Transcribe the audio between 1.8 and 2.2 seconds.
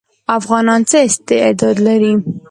لري؟